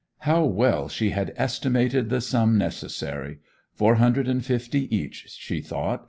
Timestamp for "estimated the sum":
1.37-2.57